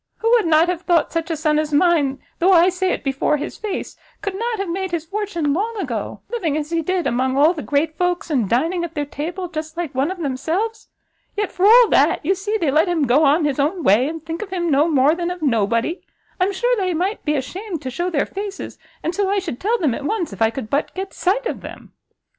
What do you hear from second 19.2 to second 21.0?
I should tell them at once, if I could but